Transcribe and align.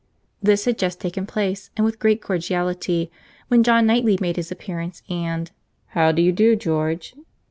This 0.41 0.65
had 0.65 0.79
just 0.79 0.99
taken 0.99 1.27
place 1.27 1.69
and 1.77 1.85
with 1.85 1.99
great 1.99 2.23
cordiality, 2.23 3.11
when 3.49 3.61
John 3.61 3.85
Knightley 3.85 4.17
made 4.19 4.35
his 4.35 4.51
appearance, 4.51 5.03
and 5.07 5.51
"How 5.89 6.11
d'ye 6.11 6.31
do, 6.31 6.55
George?" 6.55 7.13